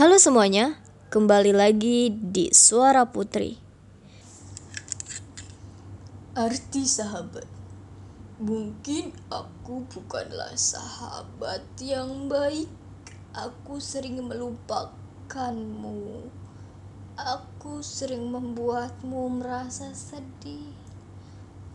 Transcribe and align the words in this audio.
Halo 0.00 0.16
semuanya, 0.16 0.80
kembali 1.12 1.52
lagi 1.52 2.08
di 2.08 2.48
Suara 2.56 3.12
Putri. 3.12 3.60
Arti 6.32 6.88
sahabat. 6.88 7.44
Mungkin 8.40 9.12
aku 9.28 9.84
bukanlah 9.92 10.56
sahabat 10.56 11.68
yang 11.84 12.32
baik. 12.32 12.72
Aku 13.36 13.76
sering 13.76 14.24
melupakanmu. 14.24 16.32
Aku 17.20 17.84
sering 17.84 18.24
membuatmu 18.32 19.44
merasa 19.44 19.92
sedih. 19.92 20.72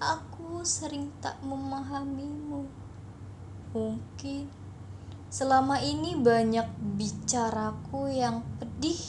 Aku 0.01 0.65
sering 0.65 1.13
tak 1.21 1.37
memahamimu. 1.45 2.65
Mungkin 3.69 4.64
selama 5.29 5.79
ini 5.83 6.15
banyak 6.15 6.67
bicaraku 6.95 8.09
yang 8.11 8.43
pedih 8.57 8.99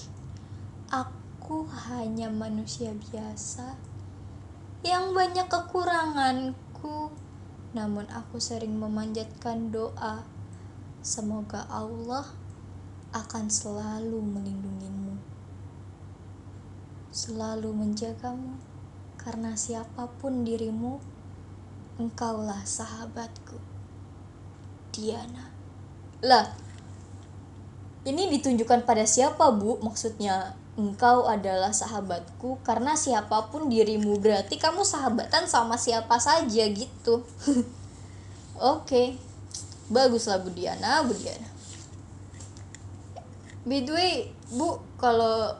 Aku 1.46 1.66
hanya 1.66 2.26
manusia 2.26 2.90
biasa 2.90 3.74
yang 4.86 5.14
banyak 5.14 5.46
kekuranganku. 5.50 7.10
Namun 7.70 8.06
aku 8.10 8.38
sering 8.38 8.78
memanjatkan 8.78 9.74
doa. 9.74 10.26
Semoga 11.02 11.66
Allah 11.70 12.26
akan 13.14 13.46
selalu 13.50 14.18
melindungimu. 14.18 15.18
Selalu 17.10 17.70
menjagamu. 17.74 18.58
Karena 19.18 19.58
siapa 19.58 20.06
pun 20.22 20.46
dirimu, 20.46 21.02
engkaulah 21.98 22.62
sahabatku. 22.62 23.58
Diana. 24.94 25.55
Lah, 26.24 26.54
ini 28.06 28.30
ditunjukkan 28.32 28.86
pada 28.86 29.04
siapa, 29.04 29.50
Bu? 29.52 29.82
Maksudnya, 29.82 30.56
engkau 30.76 31.24
adalah 31.24 31.72
sahabatku 31.72 32.60
karena 32.60 32.92
siapa 32.94 33.48
pun 33.48 33.72
dirimu 33.72 34.20
berarti 34.20 34.60
kamu 34.60 34.84
sahabatan 34.84 35.48
sama 35.48 35.80
siapa 35.80 36.20
saja 36.20 36.64
gitu. 36.68 37.24
Oke. 38.56 38.84
Okay. 38.84 39.08
Baguslah 39.86 40.42
Bu 40.42 40.50
Diana. 40.50 41.06
By 43.66 43.82
the 43.82 43.92
way, 43.94 44.14
Bu, 44.50 44.82
kalau 44.98 45.54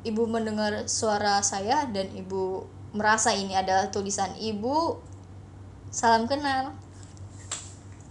Ibu 0.00 0.24
mendengar 0.24 0.88
suara 0.88 1.44
saya 1.44 1.84
dan 1.88 2.08
Ibu 2.12 2.64
merasa 2.96 3.36
ini 3.36 3.52
adalah 3.52 3.92
tulisan 3.92 4.32
Ibu, 4.36 4.96
salam 5.92 6.24
kenal. 6.24 6.72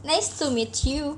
Nice 0.05 0.37
to 0.37 0.53
meet 0.53 0.73
you. 0.85 1.17